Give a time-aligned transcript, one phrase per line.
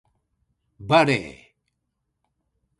[0.79, 1.51] バレー